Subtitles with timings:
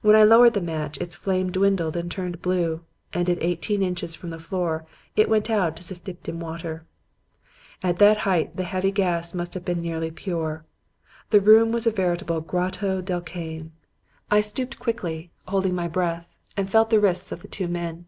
[0.00, 2.82] When I lowered the match, its flame dwindled and turned blue,
[3.12, 6.86] and at eighteen inches from the floor it went out as if dipped in water.
[7.82, 10.64] At that height the heavy gas must have been nearly pure.
[11.30, 13.72] The room was a veritable Grotto del Cane.
[14.30, 18.06] "I stooped quickly, holding my breath, and felt the wrists of the two men.